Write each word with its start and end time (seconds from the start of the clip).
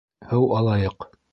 Һыу 0.31 0.47
алайыҡ... 0.61 1.11